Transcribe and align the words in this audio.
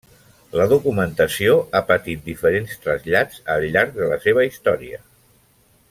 La 0.59 0.63
documentació 0.69 1.57
ha 1.79 1.81
patit 1.91 2.23
diferents 2.31 2.73
trasllats 2.87 3.45
al 3.57 3.67
llarg 3.77 3.95
de 4.01 4.09
la 4.15 4.19
seva 4.25 4.49
història. 4.51 5.01